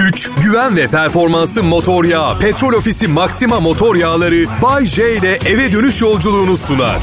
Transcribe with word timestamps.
güç, 0.00 0.30
güven 0.42 0.76
ve 0.76 0.88
performansı 0.88 1.62
motor 1.62 2.04
yağı. 2.04 2.38
Petrol 2.38 2.72
Ofisi 2.72 3.08
Maxima 3.08 3.60
motor 3.60 3.96
yağları 3.96 4.44
Bay 4.62 4.86
J 4.86 5.16
ile 5.16 5.38
eve 5.46 5.72
dönüş 5.72 6.00
yolculuğunu 6.00 6.56
sunar. 6.56 6.96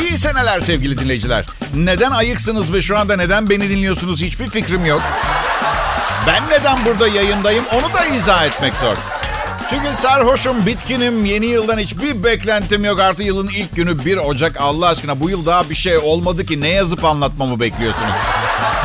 İyi 0.00 0.18
seneler 0.18 0.60
sevgili 0.60 0.98
dinleyiciler. 0.98 1.44
Neden 1.76 2.10
ayıksınız 2.10 2.72
ve 2.72 2.82
şu 2.82 2.98
anda 2.98 3.16
neden 3.16 3.50
beni 3.50 3.70
dinliyorsunuz 3.70 4.22
hiçbir 4.22 4.46
fikrim 4.46 4.86
yok. 4.86 5.02
Ben 6.26 6.42
neden 6.50 6.78
burada 6.86 7.08
yayındayım 7.08 7.64
onu 7.72 7.94
da 7.94 8.06
izah 8.06 8.46
etmek 8.46 8.74
zor. 8.74 8.96
Çünkü 9.70 9.88
sarhoşum, 9.96 10.66
bitkinim, 10.66 11.24
yeni 11.24 11.46
yıldan 11.46 11.78
hiçbir 11.78 12.24
beklentim 12.24 12.84
yok. 12.84 13.00
Artı 13.00 13.22
yılın 13.22 13.48
ilk 13.48 13.76
günü 13.76 14.04
1 14.04 14.16
Ocak 14.16 14.60
Allah 14.60 14.86
aşkına 14.88 15.20
bu 15.20 15.30
yıl 15.30 15.46
daha 15.46 15.70
bir 15.70 15.74
şey 15.74 15.96
olmadı 15.96 16.46
ki 16.46 16.60
ne 16.60 16.68
yazıp 16.68 17.04
anlatmamı 17.04 17.60
bekliyorsunuz? 17.60 18.14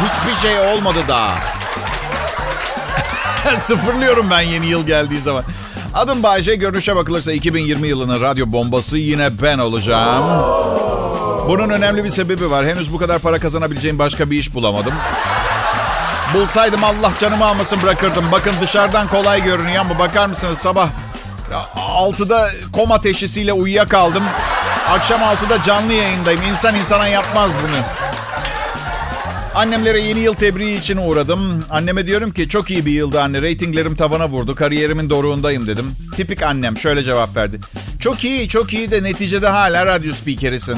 Hiçbir 0.03 0.47
şey 0.47 0.59
olmadı 0.59 0.99
daha. 1.07 1.35
Sıfırlıyorum 3.59 4.29
ben 4.29 4.41
yeni 4.41 4.65
yıl 4.65 4.85
geldiği 4.85 5.19
zaman. 5.21 5.43
Adım 5.93 6.23
Bayce, 6.23 6.55
görünüşe 6.55 6.95
bakılırsa 6.95 7.31
2020 7.31 7.87
yılının 7.87 8.21
radyo 8.21 8.51
bombası 8.51 8.97
yine 8.97 9.41
ben 9.41 9.57
olacağım. 9.57 10.23
Bunun 11.47 11.69
önemli 11.69 12.03
bir 12.03 12.09
sebebi 12.09 12.51
var. 12.51 12.65
Henüz 12.65 12.93
bu 12.93 12.97
kadar 12.97 13.19
para 13.19 13.39
kazanabileceğim 13.39 13.99
başka 13.99 14.31
bir 14.31 14.37
iş 14.39 14.53
bulamadım. 14.53 14.93
Bulsaydım 16.33 16.83
Allah 16.83 17.11
canımı 17.21 17.45
almasın 17.45 17.81
bırakırdım. 17.81 18.25
Bakın 18.31 18.53
dışarıdan 18.61 19.07
kolay 19.07 19.43
görünüyor 19.43 19.81
ama 19.81 19.99
bakar 19.99 20.25
mısınız 20.25 20.57
sabah 20.57 20.89
6'da 21.75 22.49
koma 22.73 23.01
teşhisiyle 23.01 23.53
uyuyakaldım. 23.53 24.23
Akşam 24.89 25.21
6'da 25.21 25.63
canlı 25.63 25.93
yayındayım. 25.93 26.41
İnsan 26.51 26.75
insana 26.75 27.07
yapmaz 27.07 27.51
bunu. 27.63 27.77
Annemlere 29.55 30.01
yeni 30.01 30.19
yıl 30.19 30.33
tebriği 30.33 30.79
için 30.79 30.97
uğradım. 30.97 31.65
Anneme 31.69 32.07
diyorum 32.07 32.31
ki 32.31 32.49
çok 32.49 32.71
iyi 32.71 32.85
bir 32.85 32.91
yıldı 32.91 33.21
anne. 33.21 33.41
Ratinglerim 33.41 33.95
tavana 33.95 34.29
vurdu. 34.29 34.55
Kariyerimin 34.55 35.09
doruğundayım 35.09 35.67
dedim. 35.67 35.91
Tipik 36.15 36.43
annem 36.43 36.77
şöyle 36.77 37.03
cevap 37.03 37.35
verdi. 37.35 37.59
Çok 37.99 38.23
iyi, 38.23 38.49
çok 38.49 38.73
iyi 38.73 38.91
de 38.91 39.03
neticede 39.03 39.47
hala 39.47 39.85
radyo 39.85 40.13
spikerisin. 40.13 40.77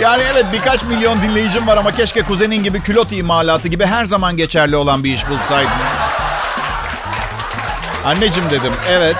yani 0.00 0.22
evet 0.32 0.46
birkaç 0.52 0.82
milyon 0.84 1.22
dinleyicim 1.22 1.66
var 1.66 1.76
ama 1.76 1.94
keşke 1.96 2.22
kuzenin 2.22 2.62
gibi 2.62 2.80
külot 2.80 3.12
imalatı 3.12 3.68
gibi 3.68 3.84
her 3.86 4.04
zaman 4.04 4.36
geçerli 4.36 4.76
olan 4.76 5.04
bir 5.04 5.14
iş 5.14 5.28
bulsaydım. 5.28 5.70
Anneciğim 8.04 8.50
dedim 8.50 8.72
evet 8.90 9.16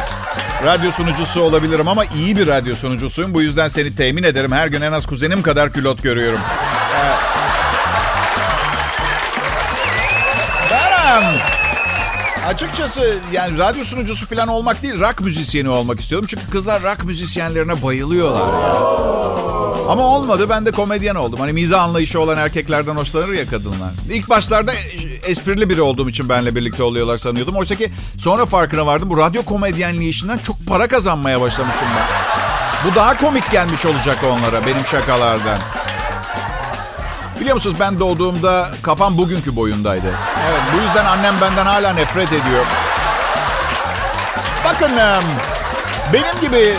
radyo 0.64 0.92
sunucusu 0.92 1.40
olabilirim 1.40 1.88
ama 1.88 2.04
iyi 2.04 2.36
bir 2.36 2.46
radyo 2.46 2.76
sunucusuyum. 2.76 3.34
Bu 3.34 3.42
yüzden 3.42 3.68
seni 3.68 3.96
temin 3.96 4.22
ederim. 4.22 4.52
Her 4.52 4.66
gün 4.66 4.80
en 4.80 4.92
az 4.92 5.06
kuzenim 5.06 5.42
kadar 5.42 5.72
külot 5.72 6.02
görüyorum. 6.02 6.40
Evet. 7.04 7.18
Açıkçası 12.46 13.18
yani 13.32 13.58
radyo 13.58 13.84
sunucusu 13.84 14.26
falan 14.26 14.48
olmak 14.48 14.82
değil, 14.82 15.00
rock 15.00 15.20
müzisyeni 15.20 15.68
olmak 15.68 16.00
istiyorum. 16.00 16.26
Çünkü 16.30 16.50
kızlar 16.50 16.82
rock 16.82 17.04
müzisyenlerine 17.04 17.82
bayılıyorlar 17.82 18.48
ya. 18.48 19.53
Ama 19.88 20.02
olmadı 20.02 20.48
ben 20.48 20.66
de 20.66 20.70
komedyen 20.70 21.14
oldum. 21.14 21.40
Hani 21.40 21.52
mizah 21.52 21.82
anlayışı 21.82 22.20
olan 22.20 22.38
erkeklerden 22.38 22.94
hoşlanır 22.94 23.28
ya 23.32 23.46
kadınlar. 23.46 23.91
İlk 24.10 24.30
başlarda 24.30 24.72
esprili 25.26 25.70
biri 25.70 25.82
olduğum 25.82 26.08
için 26.08 26.28
benimle 26.28 26.56
birlikte 26.56 26.82
oluyorlar 26.82 27.18
sanıyordum. 27.18 27.56
Oysa 27.56 27.74
ki 27.74 27.92
sonra 28.18 28.46
farkına 28.46 28.86
vardım. 28.86 29.10
Bu 29.10 29.18
radyo 29.18 29.42
komedyenliği 29.42 30.10
işinden 30.10 30.38
çok 30.38 30.66
para 30.66 30.88
kazanmaya 30.88 31.41
başlamışım 31.41 31.88
ben. 31.96 32.06
Bu 32.91 32.94
daha 32.94 33.16
komik 33.16 33.50
gelmiş 33.50 33.86
olacak 33.86 34.18
onlara 34.24 34.66
benim 34.66 34.86
şakalardan. 34.91 35.58
Biliyor 37.41 37.54
musunuz 37.54 37.76
ben 37.80 38.00
doğduğumda 38.00 38.69
kafam 38.82 39.19
bugünkü 39.19 39.56
boyundaydı. 39.56 40.06
Evet 40.50 40.60
bu 40.76 40.82
yüzden 40.86 41.04
annem 41.04 41.34
benden 41.41 41.66
hala 41.66 41.92
nefret 41.92 42.28
ediyor. 42.28 42.64
Bakın 44.64 44.92
benim 46.12 46.41
gibi 46.41 46.75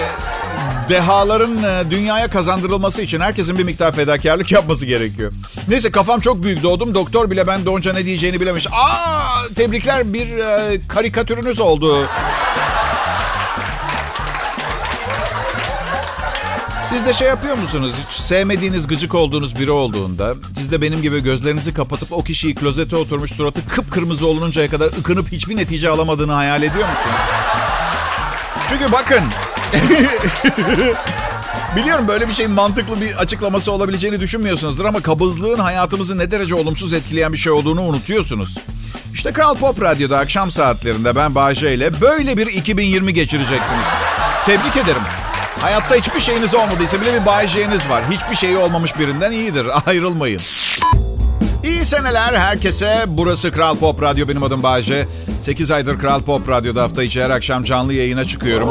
dehaların 0.89 1.57
dünyaya 1.91 2.27
kazandırılması 2.27 3.01
için 3.01 3.19
herkesin 3.19 3.57
bir 3.57 3.63
miktar 3.63 3.95
fedakarlık 3.95 4.51
yapması 4.51 4.85
gerekiyor. 4.85 5.31
Neyse 5.67 5.91
kafam 5.91 6.19
çok 6.19 6.43
büyük 6.43 6.63
doğdum. 6.63 6.93
Doktor 6.93 7.31
bile 7.31 7.47
ben 7.47 7.65
doğunca 7.65 7.93
ne 7.93 8.05
diyeceğini 8.05 8.41
bilemiş. 8.41 8.67
Aa 8.67 9.53
tebrikler 9.55 10.13
bir 10.13 10.37
e, 10.37 10.79
karikatürünüz 10.87 11.59
oldu. 11.59 12.07
Siz 16.89 17.05
de 17.05 17.13
şey 17.13 17.27
yapıyor 17.27 17.57
musunuz? 17.57 17.91
Hiç 18.09 18.17
sevmediğiniz, 18.17 18.87
gıcık 18.87 19.15
olduğunuz 19.15 19.59
biri 19.59 19.71
olduğunda 19.71 20.33
siz 20.57 20.71
de 20.71 20.81
benim 20.81 21.01
gibi 21.01 21.23
gözlerinizi 21.23 21.73
kapatıp 21.73 22.13
o 22.13 22.23
kişiyi 22.23 22.55
klozete 22.55 22.95
oturmuş 22.95 23.31
suratı 23.31 23.67
kıpkırmızı 23.67 24.27
olununcaya 24.27 24.69
kadar 24.69 24.87
ıkınıp 24.87 25.31
hiçbir 25.31 25.57
netice 25.57 25.89
alamadığını 25.89 26.33
hayal 26.33 26.63
ediyor 26.63 26.89
musunuz? 26.89 27.15
Çünkü 28.69 28.91
bakın 28.91 29.23
Biliyorum 31.75 32.07
böyle 32.07 32.27
bir 32.27 32.33
şeyin 32.33 32.51
mantıklı 32.51 33.01
bir 33.01 33.15
açıklaması 33.15 33.71
olabileceğini 33.71 34.19
düşünmüyorsunuzdur 34.19 34.85
ama 34.85 35.01
kabızlığın 35.01 35.59
hayatımızı 35.59 36.17
ne 36.17 36.31
derece 36.31 36.55
olumsuz 36.55 36.93
etkileyen 36.93 37.33
bir 37.33 37.37
şey 37.37 37.51
olduğunu 37.51 37.81
unutuyorsunuz. 37.81 38.57
İşte 39.13 39.33
Kral 39.33 39.55
Pop 39.55 39.81
Radyo'da 39.81 40.17
akşam 40.17 40.51
saatlerinde 40.51 41.15
ben 41.15 41.35
Bahçe 41.35 41.73
ile 41.73 42.01
böyle 42.01 42.37
bir 42.37 42.47
2020 42.47 43.13
geçireceksiniz. 43.13 43.85
Tebrik 44.45 44.77
ederim. 44.77 45.01
Hayatta 45.59 45.95
hiçbir 45.95 46.21
şeyiniz 46.21 46.55
olmadıysa 46.55 47.01
bile 47.01 47.21
bir 47.21 47.25
Bayce'niz 47.25 47.89
var. 47.89 48.03
Hiçbir 48.11 48.35
şeyi 48.35 48.57
olmamış 48.57 48.99
birinden 48.99 49.31
iyidir. 49.31 49.67
Ayrılmayın. 49.85 50.39
İyi 51.63 51.85
seneler 51.85 52.33
herkese. 52.33 53.05
Burası 53.07 53.51
Kral 53.51 53.77
Pop 53.77 54.01
Radyo. 54.01 54.27
Benim 54.27 54.43
adım 54.43 54.63
Bayce. 54.63 55.07
8 55.41 55.71
aydır 55.71 55.99
Kral 55.99 56.21
Pop 56.21 56.49
Radyo'da 56.49 56.83
hafta 56.83 57.03
içi 57.03 57.23
her 57.23 57.29
akşam 57.29 57.63
canlı 57.63 57.93
yayına 57.93 58.27
çıkıyorum. 58.27 58.69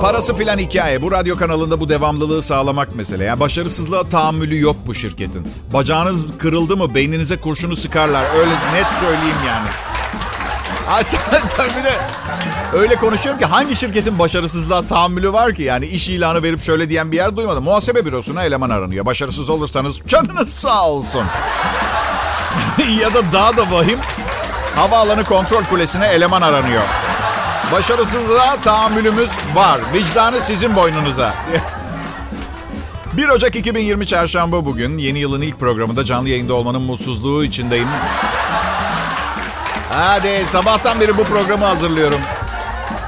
Parası 0.00 0.36
filan 0.36 0.58
hikaye. 0.58 1.02
Bu 1.02 1.12
radyo 1.12 1.36
kanalında 1.36 1.80
bu 1.80 1.88
devamlılığı 1.88 2.42
sağlamak 2.42 2.94
mesele. 2.94 3.24
Yani 3.24 3.40
başarısızlığa 3.40 4.04
tahammülü 4.04 4.60
yok 4.60 4.76
bu 4.86 4.94
şirketin. 4.94 5.48
Bacağınız 5.72 6.24
kırıldı 6.38 6.76
mı 6.76 6.94
beyninize 6.94 7.36
kurşunu 7.36 7.76
sıkarlar. 7.76 8.24
Öyle 8.38 8.50
net 8.50 8.86
söyleyeyim 9.00 9.36
yani. 9.46 9.68
Tabii 11.56 11.84
de 11.84 11.92
öyle 12.72 12.94
konuşuyorum 12.94 13.40
ki 13.40 13.46
hangi 13.46 13.76
şirketin 13.76 14.18
başarısızlığa 14.18 14.82
tahammülü 14.82 15.32
var 15.32 15.54
ki? 15.54 15.62
Yani 15.62 15.86
iş 15.86 16.08
ilanı 16.08 16.42
verip 16.42 16.62
şöyle 16.62 16.88
diyen 16.88 17.12
bir 17.12 17.16
yer 17.16 17.36
duymadım. 17.36 17.64
Muhasebe 17.64 18.06
bürosuna 18.06 18.42
eleman 18.42 18.70
aranıyor. 18.70 19.06
Başarısız 19.06 19.50
olursanız 19.50 19.96
canınız 20.06 20.48
sağ 20.48 20.88
olsun. 20.88 21.24
ya 23.00 23.14
da 23.14 23.32
daha 23.32 23.56
da 23.56 23.70
vahim 23.70 23.98
havaalanı 24.76 25.24
kontrol 25.24 25.64
kulesine 25.64 26.06
eleman 26.06 26.42
aranıyor. 26.42 26.82
Başarısızlığa 27.74 28.56
tahammülümüz 28.60 29.30
var. 29.54 29.80
Vicdanı 29.94 30.40
sizin 30.40 30.76
boynunuza. 30.76 31.34
1 33.12 33.28
Ocak 33.28 33.56
2020 33.56 34.06
Çarşamba 34.06 34.64
bugün. 34.64 34.98
Yeni 34.98 35.18
yılın 35.18 35.40
ilk 35.40 35.60
programında 35.60 36.04
canlı 36.04 36.28
yayında 36.28 36.54
olmanın 36.54 36.82
mutsuzluğu 36.82 37.44
içindeyim. 37.44 37.88
Hadi 39.92 40.44
sabahtan 40.52 41.00
beri 41.00 41.16
bu 41.16 41.24
programı 41.24 41.64
hazırlıyorum. 41.64 42.20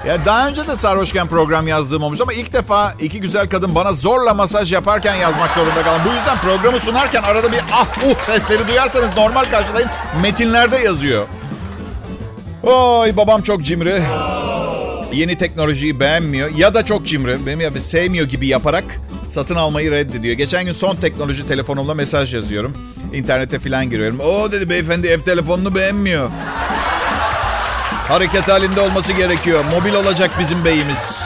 Ya 0.06 0.25
daha 0.25 0.49
önce 0.49 0.69
de 0.69 0.77
sarhoşken 0.77 1.27
program 1.27 1.69
yazdığım 1.69 2.03
olmuş 2.03 2.21
ama 2.21 2.33
ilk 2.33 2.53
defa 2.53 2.94
iki 3.00 3.21
güzel 3.21 3.48
kadın 3.48 3.75
bana 3.75 3.93
zorla 3.93 4.34
masaj 4.34 4.72
yaparken 4.72 5.15
yazmak 5.15 5.50
zorunda 5.50 5.83
kaldım. 5.83 6.03
Bu 6.09 6.15
yüzden 6.15 6.38
programı 6.38 6.81
sunarken 6.81 7.22
arada 7.22 7.53
bir 7.53 7.60
ah 7.72 7.87
uh 8.10 8.19
sesleri 8.21 8.69
duyarsanız 8.69 9.16
normal 9.16 9.44
karşılayın. 9.44 9.88
Metinlerde 10.22 10.77
yazıyor. 10.77 11.27
Oy 12.62 13.16
babam 13.16 13.43
çok 13.43 13.62
cimri. 13.62 14.03
Yeni 15.16 15.38
teknolojiyi 15.38 16.00
beğenmiyor 16.00 16.50
ya 16.56 16.75
da 16.75 16.84
çok 16.87 17.06
cimri. 17.06 17.47
Benim 17.47 17.60
ya 17.60 17.71
sevmiyor 17.71 18.27
gibi 18.27 18.47
yaparak 18.47 18.84
satın 19.31 19.54
almayı 19.54 19.91
reddediyor. 19.91 20.34
Geçen 20.34 20.65
gün 20.65 20.72
son 20.72 20.97
teknoloji 20.97 21.49
telefonumla 21.49 21.94
mesaj 21.94 22.34
yazıyorum. 22.34 22.72
İnternete 23.12 23.59
falan 23.59 23.91
giriyorum. 23.91 24.21
O 24.21 24.53
dedi 24.53 24.71
beyefendi 24.71 25.09
ev 25.09 25.21
telefonunu 25.21 25.74
beğenmiyor. 25.74 26.30
Hareket 28.09 28.48
halinde 28.48 28.80
olması 28.80 29.13
gerekiyor. 29.13 29.65
Mobil 29.71 29.95
olacak 29.95 30.30
bizim 30.41 30.65
beyimiz. 30.65 31.18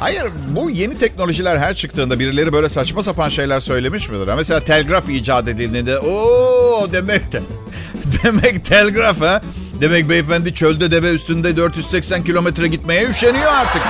Hayır 0.00 0.24
bu 0.48 0.70
yeni 0.70 0.98
teknolojiler 0.98 1.56
her 1.58 1.74
çıktığında 1.74 2.18
birileri 2.18 2.52
böyle 2.52 2.68
saçma 2.68 3.02
sapan 3.02 3.28
şeyler 3.28 3.60
söylemiş 3.60 4.08
midir? 4.08 4.34
Mesela 4.36 4.60
telgraf 4.60 5.08
icat 5.08 5.48
edildiğinde 5.48 5.98
o 5.98 6.92
demek 6.92 7.32
de 7.32 7.42
demek 8.24 8.64
telgraf 8.64 9.20
ha. 9.20 9.40
Demek 9.80 10.08
beyefendi 10.08 10.54
çölde 10.54 10.90
deve 10.90 11.12
üstünde 11.12 11.56
480 11.56 12.24
kilometre 12.24 12.68
gitmeye 12.68 13.04
üşeniyor 13.04 13.52
artık. 13.52 13.82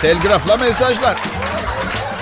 Telgrafla 0.00 0.56
mesajlar. 0.56 1.16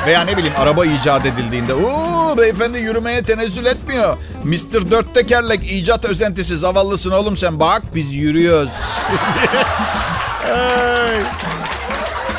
Veya 0.07 0.25
ne 0.25 0.37
bileyim 0.37 0.55
araba 0.59 0.87
icat 0.87 1.27
edildiğinde 1.27 1.75
ooo 1.75 2.39
beyefendi 2.39 2.79
yürümeye 2.79 3.23
tenezzül 3.23 3.67
etmiyor. 3.67 4.17
Mr. 4.45 4.91
Dört 4.91 5.15
tekerlek 5.15 5.73
icat 5.73 6.05
özentisi 6.05 6.57
zavallısın 6.59 7.11
oğlum 7.11 7.37
sen 7.37 7.61
bak 7.61 7.83
biz 7.95 8.15
yürüyoruz. 8.15 8.73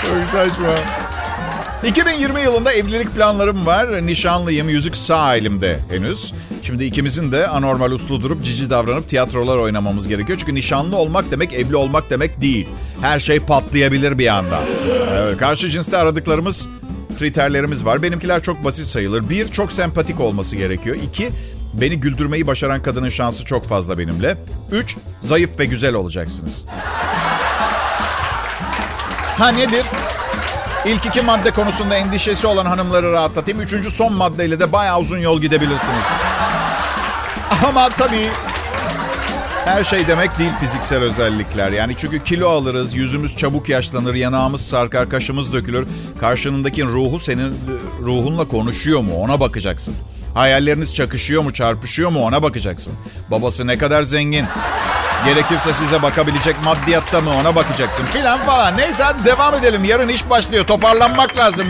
Çok 0.01 0.29
saçma. 0.31 1.02
2020 1.83 2.41
yılında 2.41 2.73
evlilik 2.73 3.15
planlarım 3.15 3.65
var. 3.65 4.05
Nişanlıyım, 4.05 4.69
yüzük 4.69 4.97
sağ 4.97 5.35
elimde 5.35 5.79
henüz. 5.89 6.33
Şimdi 6.63 6.83
ikimizin 6.83 7.31
de 7.31 7.47
anormal 7.47 7.91
uslu 7.91 8.21
durup 8.21 8.43
cici 8.43 8.69
davranıp 8.69 9.09
tiyatrolar 9.09 9.57
oynamamız 9.57 10.07
gerekiyor. 10.07 10.39
Çünkü 10.39 10.55
nişanlı 10.55 10.95
olmak 10.95 11.31
demek 11.31 11.53
evli 11.53 11.75
olmak 11.75 12.09
demek 12.09 12.41
değil. 12.41 12.67
Her 13.01 13.19
şey 13.19 13.39
patlayabilir 13.39 14.17
bir 14.17 14.27
anda. 14.27 14.59
Evet, 15.17 15.37
karşı 15.37 15.69
cinste 15.69 15.97
aradıklarımız 15.97 16.67
kriterlerimiz 17.19 17.85
var. 17.85 18.03
Benimkiler 18.03 18.43
çok 18.43 18.63
basit 18.63 18.85
sayılır. 18.87 19.29
Bir, 19.29 19.47
çok 19.47 19.71
sempatik 19.71 20.19
olması 20.19 20.55
gerekiyor. 20.55 20.95
İki, 20.95 21.29
beni 21.73 21.99
güldürmeyi 21.99 22.47
başaran 22.47 22.81
kadının 22.81 23.09
şansı 23.09 23.45
çok 23.45 23.67
fazla 23.67 23.97
benimle. 23.97 24.37
Üç, 24.71 24.97
zayıf 25.23 25.59
ve 25.59 25.65
güzel 25.65 25.93
olacaksınız. 25.93 26.65
Ha 29.37 29.49
nedir? 29.49 29.85
İlk 30.85 31.05
iki 31.05 31.21
madde 31.21 31.51
konusunda 31.51 31.95
endişesi 31.95 32.47
olan 32.47 32.65
hanımları 32.65 33.11
rahatlatayım. 33.11 33.61
Üçüncü 33.61 33.91
son 33.91 34.13
maddeyle 34.13 34.59
de 34.59 34.71
bayağı 34.71 34.99
uzun 34.99 35.17
yol 35.17 35.41
gidebilirsiniz. 35.41 36.05
Ama 37.69 37.89
tabii 37.89 38.29
her 39.65 39.83
şey 39.83 40.07
demek 40.07 40.39
değil 40.39 40.51
fiziksel 40.59 40.99
özellikler. 40.99 41.71
Yani 41.71 41.95
çünkü 41.97 42.23
kilo 42.23 42.49
alırız, 42.49 42.95
yüzümüz 42.95 43.37
çabuk 43.37 43.69
yaşlanır, 43.69 44.13
yanağımız 44.13 44.61
sarkar, 44.61 45.09
kaşımız 45.09 45.53
dökülür. 45.53 45.87
Karşınındaki 46.19 46.83
ruhu 46.83 47.19
senin 47.19 47.55
ruhunla 48.01 48.47
konuşuyor 48.47 49.01
mu 49.01 49.15
ona 49.15 49.39
bakacaksın. 49.39 49.95
Hayalleriniz 50.33 50.95
çakışıyor 50.95 51.43
mu, 51.43 51.53
çarpışıyor 51.53 52.09
mu 52.09 52.23
ona 52.23 52.43
bakacaksın. 52.43 52.93
Babası 53.31 53.67
ne 53.67 53.77
kadar 53.77 54.03
zengin, 54.03 54.45
Gerekirse 55.25 55.73
size 55.73 56.01
bakabilecek 56.01 56.55
maddiyatta 56.65 57.21
mı 57.21 57.29
ona 57.37 57.55
bakacaksın 57.55 58.05
filan 58.05 58.39
falan. 58.39 58.77
Neyse 58.77 59.03
hadi 59.03 59.25
devam 59.25 59.55
edelim. 59.55 59.83
Yarın 59.83 60.07
iş 60.07 60.29
başlıyor. 60.29 60.65
Toparlanmak 60.65 61.37
lazım. 61.37 61.67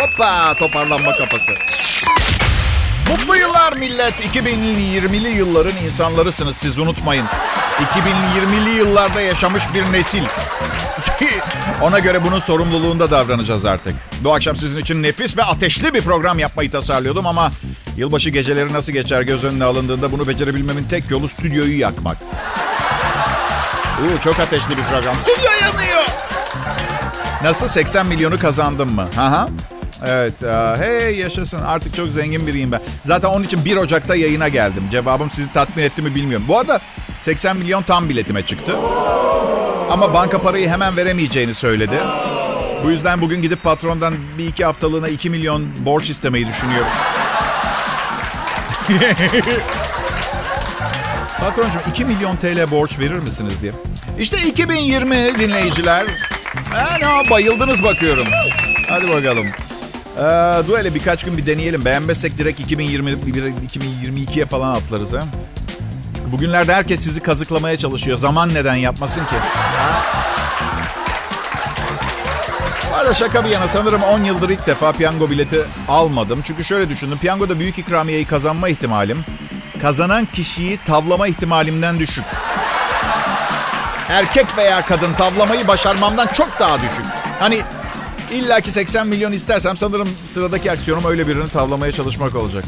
Hoppa 0.00 0.54
toparlanma 0.58 1.10
kafası. 1.16 1.52
Mutlu 3.10 3.36
yıllar 3.36 3.72
millet. 3.76 4.34
2020'li 4.34 5.28
yılların 5.28 5.76
insanlarısınız 5.76 6.56
siz 6.56 6.78
unutmayın. 6.78 7.26
2020'li 7.80 8.70
yıllarda 8.70 9.20
yaşamış 9.20 9.62
bir 9.74 9.92
nesil. 9.92 10.22
Ona 11.82 11.98
göre 11.98 12.24
bunun 12.24 12.40
sorumluluğunda 12.40 13.10
davranacağız 13.10 13.64
artık. 13.64 13.94
Bu 14.20 14.34
akşam 14.34 14.56
sizin 14.56 14.78
için 14.80 15.02
nefis 15.02 15.36
ve 15.36 15.44
ateşli 15.44 15.94
bir 15.94 16.00
program 16.00 16.38
yapmayı 16.38 16.70
tasarlıyordum 16.70 17.26
ama 17.26 17.52
yılbaşı 17.96 18.30
geceleri 18.30 18.72
nasıl 18.72 18.92
geçer 18.92 19.22
göz 19.22 19.44
önüne 19.44 19.64
alındığında 19.64 20.12
bunu 20.12 20.26
becerebilmemin 20.26 20.84
tek 20.84 21.10
yolu 21.10 21.28
stüdyoyu 21.28 21.78
yakmak. 21.78 22.16
Uuu 24.02 24.20
çok 24.24 24.40
ateşli 24.40 24.70
bir 24.70 24.82
program. 24.82 25.14
Stüdyo 25.22 25.50
yanıyor. 25.62 26.04
Nasıl 27.42 27.68
80 27.68 28.06
milyonu 28.06 28.38
kazandım 28.38 28.94
mı? 28.94 29.08
Aha. 29.18 29.48
Evet. 30.06 30.34
Uh, 30.42 30.80
hey 30.80 31.16
yaşasın. 31.18 31.62
Artık 31.62 31.96
çok 31.96 32.08
zengin 32.08 32.46
biriyim 32.46 32.72
ben. 32.72 32.80
Zaten 33.04 33.28
onun 33.28 33.44
için 33.44 33.64
1 33.64 33.76
Ocak'ta 33.76 34.16
yayına 34.16 34.48
geldim. 34.48 34.82
Cevabım 34.90 35.30
sizi 35.30 35.52
tatmin 35.52 35.82
etti 35.82 36.02
mi 36.02 36.14
bilmiyorum. 36.14 36.46
Bu 36.48 36.58
arada 36.58 36.80
80 37.20 37.56
milyon 37.56 37.82
tam 37.82 38.08
biletime 38.08 38.42
çıktı. 38.46 38.76
Ama 39.90 40.14
banka 40.14 40.42
parayı 40.42 40.68
hemen 40.68 40.96
veremeyeceğini 40.96 41.54
söyledi. 41.54 42.00
Bu 42.84 42.90
yüzden 42.90 43.20
bugün 43.20 43.42
gidip 43.42 43.62
patrondan 43.62 44.14
bir 44.38 44.46
iki 44.46 44.64
haftalığına 44.64 45.08
2 45.08 45.30
milyon 45.30 45.66
borç 45.84 46.10
istemeyi 46.10 46.46
düşünüyorum. 46.46 46.88
Patroncuğum 51.40 51.80
2 51.90 52.04
milyon 52.04 52.36
TL 52.36 52.70
borç 52.70 52.98
verir 52.98 53.18
misiniz 53.18 53.62
diye. 53.62 53.72
İşte 54.18 54.42
2020 54.46 55.16
dinleyiciler. 55.38 56.06
Ano, 56.74 57.30
bayıldınız 57.30 57.82
bakıyorum. 57.82 58.26
Hadi 58.88 59.08
bakalım. 59.08 59.46
Ee, 60.18 60.22
dur 60.68 60.78
hele 60.78 60.94
birkaç 60.94 61.24
gün 61.24 61.36
bir 61.36 61.46
deneyelim. 61.46 61.84
Beğenmezsek 61.84 62.38
direkt 62.38 62.60
2020, 62.60 63.10
2022'ye 63.10 64.46
falan 64.46 64.74
atlarız 64.74 65.12
ha. 65.12 65.20
Bugünlerde 66.32 66.74
herkes 66.74 67.00
sizi 67.00 67.20
kazıklamaya 67.20 67.78
çalışıyor. 67.78 68.18
Zaman 68.18 68.54
neden 68.54 68.74
yapmasın 68.74 69.20
ki? 69.20 69.36
Bu 72.92 72.96
arada 72.96 73.14
şaka 73.14 73.44
bir 73.44 73.50
yana 73.50 73.68
sanırım 73.68 74.02
10 74.02 74.24
yıldır 74.24 74.48
ilk 74.48 74.66
defa 74.66 74.92
piyango 74.92 75.30
bileti 75.30 75.60
almadım. 75.88 76.42
Çünkü 76.44 76.64
şöyle 76.64 76.88
düşündüm. 76.88 77.18
Piyangoda 77.18 77.58
büyük 77.58 77.78
ikramiyeyi 77.78 78.24
kazanma 78.24 78.68
ihtimalim 78.68 79.24
kazanan 79.82 80.24
kişiyi 80.24 80.78
tavlama 80.86 81.26
ihtimalimden 81.26 81.98
düşük. 81.98 82.24
Erkek 84.08 84.46
veya 84.56 84.86
kadın 84.86 85.12
tavlamayı 85.12 85.68
başarmamdan 85.68 86.26
çok 86.26 86.48
daha 86.60 86.76
düşük. 86.76 87.04
Hani 87.40 87.60
illaki 88.32 88.72
80 88.72 89.06
milyon 89.06 89.32
istersem 89.32 89.76
sanırım 89.76 90.08
sıradaki 90.26 90.72
aksiyonum 90.72 91.04
öyle 91.04 91.28
birini 91.28 91.48
tavlamaya 91.48 91.92
çalışmak 91.92 92.36
olacak. 92.36 92.64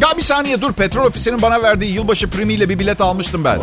Ya 0.00 0.08
bir 0.16 0.22
saniye 0.22 0.60
dur. 0.60 0.72
Petrol 0.72 1.06
ofisinin 1.06 1.42
bana 1.42 1.62
verdiği 1.62 1.94
yılbaşı 1.94 2.30
primiyle 2.30 2.68
bir 2.68 2.78
bilet 2.78 3.00
almıştım 3.00 3.44
ben. 3.44 3.60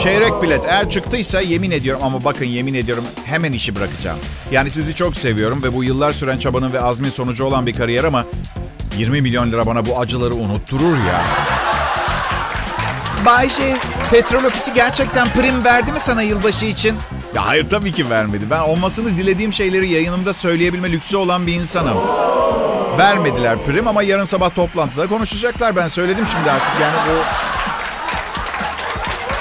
Çeyrek 0.00 0.42
bilet. 0.42 0.64
Eğer 0.64 0.90
çıktıysa 0.90 1.40
yemin 1.40 1.70
ediyorum 1.70 2.02
ama 2.04 2.24
bakın 2.24 2.44
yemin 2.44 2.74
ediyorum 2.74 3.04
hemen 3.24 3.52
işi 3.52 3.76
bırakacağım. 3.76 4.18
Yani 4.52 4.70
sizi 4.70 4.94
çok 4.94 5.16
seviyorum 5.16 5.62
ve 5.62 5.74
bu 5.74 5.84
yıllar 5.84 6.12
süren 6.12 6.38
çabanın 6.38 6.72
ve 6.72 6.80
azmin 6.80 7.10
sonucu 7.10 7.44
olan 7.44 7.66
bir 7.66 7.72
kariyer 7.72 8.04
ama 8.04 8.24
20 8.98 9.20
milyon 9.20 9.52
lira 9.52 9.66
bana 9.66 9.86
bu 9.86 10.00
acıları 10.00 10.34
unutturur 10.34 10.96
ya. 10.96 11.24
Bayşe, 13.26 13.76
petrol 14.10 14.44
ofisi 14.44 14.72
gerçekten 14.74 15.28
prim 15.28 15.64
verdi 15.64 15.92
mi 15.92 16.00
sana 16.00 16.22
yılbaşı 16.22 16.64
için? 16.64 16.96
Ya 17.34 17.46
hayır 17.46 17.70
tabii 17.70 17.92
ki 17.92 18.10
vermedi. 18.10 18.44
Ben 18.50 18.60
olmasını 18.60 19.08
dilediğim 19.08 19.52
şeyleri 19.52 19.88
yayınımda 19.88 20.32
söyleyebilme 20.32 20.92
lüksü 20.92 21.16
olan 21.16 21.46
bir 21.46 21.54
insanım. 21.54 21.98
Vermediler 22.98 23.58
prim 23.66 23.88
ama 23.88 24.02
yarın 24.02 24.24
sabah 24.24 24.54
toplantıda 24.54 25.06
konuşacaklar. 25.06 25.76
Ben 25.76 25.88
söyledim 25.88 26.26
şimdi 26.32 26.50
artık 26.50 26.80
yani 26.80 26.96
bu... 27.08 27.24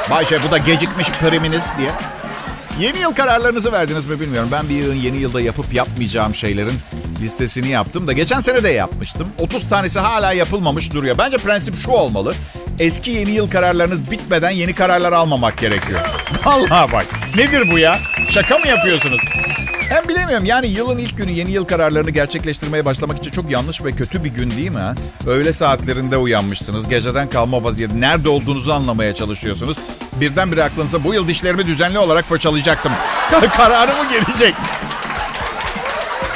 Bayşe 0.09 0.37
bu 0.47 0.51
da 0.51 0.57
gecikmiş 0.57 1.09
priminiz 1.09 1.63
diye. 1.77 1.91
Yeni 2.79 2.99
yıl 2.99 3.13
kararlarınızı 3.13 3.71
verdiniz 3.71 4.05
mi 4.05 4.19
bilmiyorum. 4.19 4.49
Ben 4.51 4.69
bir 4.69 4.75
yılın 4.75 4.95
yeni 4.95 5.17
yılda 5.17 5.41
yapıp 5.41 5.73
yapmayacağım 5.73 6.35
şeylerin 6.35 6.73
listesini 7.21 7.67
yaptım 7.69 8.07
da 8.07 8.13
geçen 8.13 8.39
sene 8.39 8.63
de 8.63 8.69
yapmıştım. 8.69 9.27
30 9.39 9.69
tanesi 9.69 9.99
hala 9.99 10.33
yapılmamış 10.33 10.93
duruyor. 10.93 11.17
Bence 11.17 11.37
prensip 11.37 11.77
şu 11.77 11.91
olmalı. 11.91 12.33
Eski 12.79 13.11
yeni 13.11 13.31
yıl 13.31 13.49
kararlarınız 13.49 14.11
bitmeden 14.11 14.49
yeni 14.49 14.73
kararlar 14.73 15.11
almamak 15.11 15.57
gerekiyor. 15.57 15.99
Allah 16.45 16.87
bak. 16.93 17.05
Nedir 17.35 17.71
bu 17.71 17.79
ya? 17.79 17.99
Şaka 18.29 18.57
mı 18.57 18.67
yapıyorsunuz? 18.67 19.21
Hem 19.89 20.07
bilemiyorum 20.07 20.45
yani 20.45 20.67
yılın 20.67 20.97
ilk 20.97 21.17
günü 21.17 21.31
yeni 21.31 21.51
yıl 21.51 21.65
kararlarını 21.65 22.09
gerçekleştirmeye 22.09 22.85
başlamak 22.85 23.17
için 23.17 23.31
çok 23.31 23.51
yanlış 23.51 23.83
ve 23.83 23.91
kötü 23.91 24.23
bir 24.23 24.29
gün 24.29 24.51
değil 24.51 24.71
mi? 24.71 24.79
Ha? 24.79 24.95
Öğle 25.27 25.53
saatlerinde 25.53 26.17
uyanmışsınız. 26.17 26.89
Geceden 26.89 27.29
kalma 27.29 27.63
vaziyeti. 27.63 28.01
Nerede 28.01 28.29
olduğunuzu 28.29 28.71
anlamaya 28.71 29.15
çalışıyorsunuz. 29.15 29.77
Birdenbire 30.21 30.63
aklınıza 30.63 31.03
bu 31.03 31.13
yıl 31.13 31.27
dişlerimi 31.27 31.67
düzenli 31.67 31.99
olarak 31.99 32.25
fırçalayacaktım. 32.25 32.91
Kararı 33.57 33.91
mı 33.91 34.09
gelecek? 34.09 34.55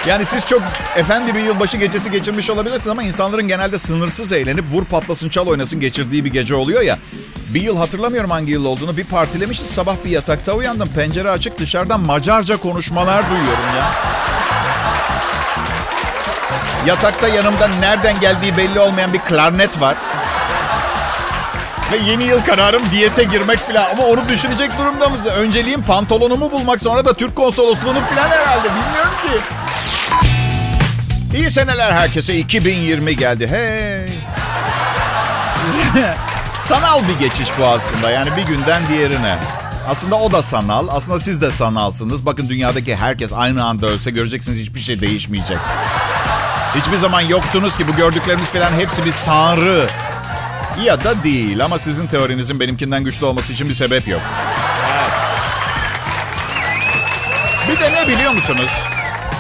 Yani 0.08 0.26
siz 0.26 0.46
çok 0.46 0.62
efendi 0.96 1.36
bir 1.36 1.40
yılbaşı 1.40 1.78
gecesi 1.78 2.12
geçirmiş 2.12 2.50
olabilirsiniz 2.50 2.88
ama 2.88 3.04
insanların 3.04 3.48
genelde 3.48 3.80
sınırsız 3.80 4.32
eğlenip 4.32 4.66
vur 4.74 4.86
patlasın 4.86 5.30
çal 5.30 5.48
oynasın 5.48 5.80
geçirdiği 5.80 6.26
bir 6.26 6.34
gece 6.34 6.56
oluyor 6.56 6.82
ya. 6.82 7.00
Bir 7.54 7.62
yıl 7.62 7.78
hatırlamıyorum 7.78 8.30
hangi 8.30 8.52
yıl 8.52 8.66
olduğunu. 8.66 8.98
Bir 8.98 9.04
partilemişiz 9.04 9.68
sabah 9.68 9.96
bir 10.06 10.10
yatakta 10.10 10.54
uyandım. 10.54 10.90
Pencere 10.90 11.30
açık 11.30 11.60
dışarıdan 11.60 12.00
Macarca 12.02 12.58
konuşmalar 12.58 13.30
duyuyorum 13.30 13.76
ya. 13.78 13.92
Yatakta 16.86 17.28
yanımda 17.28 17.68
nereden 17.68 18.20
geldiği 18.20 18.58
belli 18.58 18.80
olmayan 18.80 19.14
bir 19.14 19.20
klarnet 19.20 19.82
var. 19.82 19.96
Ve 21.92 21.98
yeni 22.12 22.24
yıl 22.24 22.42
kararım 22.42 22.82
diyete 22.92 23.24
girmek 23.24 23.60
falan. 23.60 23.90
Ama 23.92 24.04
onu 24.04 24.30
düşünecek 24.30 24.78
durumda 24.80 25.10
mısın? 25.10 25.30
Önceliğim 25.30 25.84
pantolonumu 25.84 26.52
bulmak 26.52 26.80
sonra 26.80 27.06
da 27.06 27.14
Türk 27.14 27.36
konsolosluğunu 27.36 28.00
falan 28.00 28.30
herhalde. 28.30 28.68
Bilmiyorum 28.70 29.14
ki. 29.24 29.40
İyi 31.38 31.52
seneler 31.52 31.92
herkese. 31.92 32.36
2020 32.36 33.16
geldi. 33.18 33.48
Hey. 33.48 34.20
sanal 36.64 37.08
bir 37.08 37.20
geçiş 37.20 37.50
bu 37.60 37.66
aslında. 37.68 38.12
Yani 38.12 38.30
bir 38.38 38.46
günden 38.46 38.88
diğerine. 38.88 39.40
Aslında 39.90 40.16
o 40.16 40.32
da 40.32 40.42
sanal. 40.42 40.88
Aslında 40.92 41.20
siz 41.20 41.42
de 41.42 41.52
sanalsınız. 41.52 42.26
Bakın 42.26 42.50
dünyadaki 42.50 42.96
herkes 42.96 43.34
aynı 43.34 43.66
anda 43.66 43.88
ölse 43.88 44.12
göreceksiniz 44.12 44.60
hiçbir 44.60 44.80
şey 44.80 45.02
değişmeyecek. 45.02 45.58
Hiçbir 46.76 46.98
zaman 46.98 47.22
yoktunuz 47.22 47.78
ki 47.78 47.88
bu 47.88 47.96
gördüklerimiz 47.96 48.48
falan 48.48 48.72
hepsi 48.72 49.06
bir 49.06 49.12
sanrı. 49.12 49.88
Ya 50.84 51.04
da 51.04 51.24
değil 51.24 51.66
ama 51.66 51.80
sizin 51.80 52.08
teorinizin 52.08 52.60
benimkinden 52.60 53.04
güçlü 53.04 53.26
olması 53.26 53.54
için 53.54 53.70
bir 53.70 53.74
sebep 53.74 54.08
yok. 54.08 54.22
Bir 57.70 57.80
de 57.80 57.92
ne 57.94 58.08
biliyor 58.08 58.32
musunuz? 58.32 58.72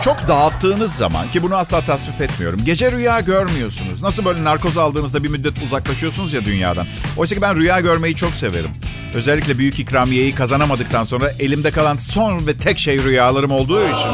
Çok 0.03 0.27
dağıttığınız 0.27 0.93
zaman 0.93 1.31
ki 1.31 1.43
bunu 1.43 1.55
asla 1.55 1.81
tasvip 1.81 2.21
etmiyorum. 2.21 2.59
Gece 2.65 2.91
rüya 2.91 3.19
görmüyorsunuz. 3.19 4.01
Nasıl 4.01 4.25
böyle 4.25 4.43
narkoz 4.43 4.77
aldığınızda 4.77 5.23
bir 5.23 5.29
müddet 5.29 5.63
uzaklaşıyorsunuz 5.67 6.33
ya 6.33 6.45
dünyadan. 6.45 6.85
Oysa 7.17 7.35
ki 7.35 7.41
ben 7.41 7.55
rüya 7.55 7.79
görmeyi 7.79 8.15
çok 8.15 8.31
severim. 8.31 8.71
Özellikle 9.13 9.57
büyük 9.57 9.79
ikramiyeyi 9.79 10.35
kazanamadıktan 10.35 11.03
sonra 11.03 11.31
elimde 11.39 11.71
kalan 11.71 11.95
son 11.95 12.47
ve 12.47 12.57
tek 12.57 12.79
şey 12.79 13.03
rüyalarım 13.03 13.51
olduğu 13.51 13.83
için. 13.83 14.11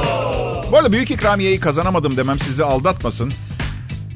Bu 0.71 0.77
arada 0.77 0.91
büyük 0.91 1.11
ikramiyeyi 1.11 1.59
kazanamadım 1.59 2.17
demem 2.17 2.39
sizi 2.39 2.63
aldatmasın. 2.63 3.33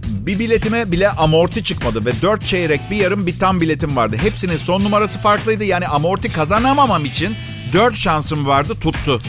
Bir 0.05 0.39
biletime 0.39 0.91
bile 0.91 1.09
amorti 1.09 1.63
çıkmadı 1.63 2.05
ve 2.05 2.11
dört 2.21 2.47
çeyrek 2.47 2.81
bir 2.91 2.95
yarım 2.95 3.27
bir 3.27 3.39
tam 3.39 3.61
biletim 3.61 3.95
vardı. 3.95 4.17
Hepsinin 4.21 4.57
son 4.57 4.83
numarası 4.83 5.19
farklıydı. 5.19 5.63
Yani 5.63 5.87
amorti 5.87 6.31
kazanamamam 6.31 7.05
için 7.05 7.35
dört 7.73 7.95
şansım 7.95 8.47
vardı 8.47 8.75
tuttu. 8.81 9.21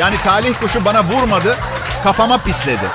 Yani 0.00 0.16
talih 0.24 0.54
kuşu 0.60 0.84
bana 0.84 1.04
vurmadı, 1.04 1.56
kafama 2.04 2.38
pisledi. 2.38 2.86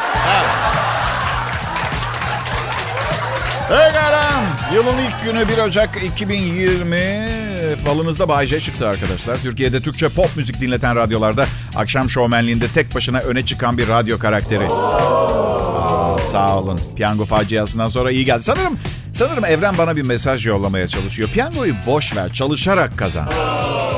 Pekala. 3.69 4.27
Yılın 4.73 4.97
ilk 4.97 5.23
günü 5.23 5.49
1 5.49 5.57
Ocak 5.57 6.03
2020. 6.03 7.75
Falınızda 7.85 8.29
Bay 8.29 8.45
J 8.45 8.61
çıktı 8.61 8.87
arkadaşlar. 8.87 9.35
Türkiye'de 9.35 9.81
Türkçe 9.81 10.09
pop 10.09 10.37
müzik 10.37 10.61
dinleten 10.61 10.95
radyolarda 10.95 11.45
akşam 11.75 12.09
şovmenliğinde 12.09 12.67
tek 12.67 12.95
başına 12.95 13.19
öne 13.19 13.45
çıkan 13.45 13.77
bir 13.77 13.87
radyo 13.87 14.19
karakteri. 14.19 14.67
Aa, 14.71 16.17
sağ 16.31 16.57
olun. 16.57 16.79
Piyango 16.95 17.25
faciasından 17.25 17.87
sonra 17.87 18.11
iyi 18.11 18.25
geldi. 18.25 18.43
Sanırım 18.43 18.79
sanırım 19.13 19.45
evren 19.45 19.77
bana 19.77 19.95
bir 19.95 20.03
mesaj 20.03 20.45
yollamaya 20.45 20.87
çalışıyor. 20.87 21.29
Piyangoyu 21.29 21.73
boş 21.85 22.15
ver, 22.15 22.33
çalışarak 22.33 22.97
kazan. 22.97 23.27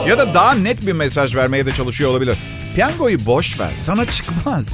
Ya 0.08 0.18
da 0.18 0.34
daha 0.34 0.54
net 0.54 0.88
bir 0.88 0.94
mesaj 0.94 1.36
vermeye 1.36 1.66
de 1.66 1.74
çalışıyor 1.74 2.10
olabilir. 2.10 2.38
Piyangoyu 2.76 3.26
boş 3.26 3.60
ver, 3.60 3.72
sana 3.78 4.06
çıkmaz. 4.06 4.66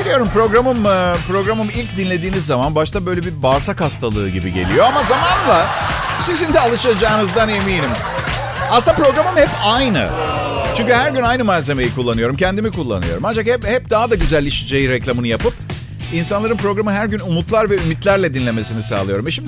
Biliyorum 0.00 0.28
programım 0.34 0.86
e, 0.86 1.14
programım 1.28 1.70
ilk 1.70 1.96
dinlediğiniz 1.96 2.46
zaman 2.46 2.74
başta 2.74 3.06
böyle 3.06 3.22
bir 3.22 3.42
bağırsak 3.42 3.80
hastalığı 3.80 4.28
gibi 4.28 4.52
geliyor 4.52 4.84
ama 4.84 5.02
zamanla 5.02 5.66
sizin 6.26 6.52
de 6.52 6.60
alışacağınızdan 6.60 7.48
eminim. 7.48 7.90
Aslında 8.70 8.96
programım 8.96 9.36
hep 9.36 9.48
aynı. 9.64 10.08
Çünkü 10.76 10.92
her 10.92 11.10
gün 11.10 11.22
aynı 11.22 11.44
malzemeyi 11.44 11.94
kullanıyorum, 11.94 12.36
kendimi 12.36 12.70
kullanıyorum. 12.70 13.24
Ancak 13.24 13.46
hep 13.46 13.66
hep 13.66 13.90
daha 13.90 14.10
da 14.10 14.14
güzelleşeceği 14.14 14.88
reklamını 14.88 15.26
yapıp 15.26 15.54
insanların 16.12 16.56
programı 16.56 16.92
her 16.92 17.06
gün 17.06 17.20
umutlar 17.20 17.70
ve 17.70 17.76
ümitlerle 17.76 18.34
dinlemesini 18.34 18.82
sağlıyorum. 18.82 19.28
E 19.28 19.30
şimdi 19.30 19.40